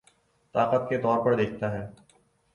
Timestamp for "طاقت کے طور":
0.55-1.23